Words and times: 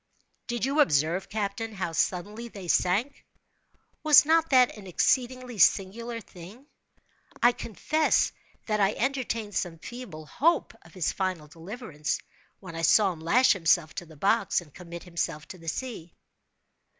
"Did 0.47 0.65
you 0.65 0.79
observe, 0.79 1.29
captain, 1.29 1.73
how 1.75 1.91
suddenly 1.91 2.47
they 2.47 2.67
sank? 2.67 3.23
Was 4.01 4.25
not 4.25 4.49
that 4.49 4.75
an 4.75 4.87
exceedingly 4.87 5.59
singular 5.59 6.19
thing? 6.19 6.65
I 7.43 7.51
confess 7.51 8.31
that 8.65 8.79
I 8.79 8.93
entertained 8.93 9.53
some 9.53 9.77
feeble 9.77 10.25
hope 10.25 10.73
of 10.81 10.95
his 10.95 11.11
final 11.11 11.47
deliverance, 11.47 12.19
when 12.59 12.75
I 12.75 12.81
saw 12.81 13.13
him 13.13 13.19
lash 13.19 13.53
himself 13.53 13.93
to 13.93 14.07
the 14.07 14.17
box, 14.17 14.59
and 14.59 14.73
commit 14.73 15.03
himself 15.03 15.47
to 15.49 15.59
the 15.59 15.67
sea." 15.69 16.15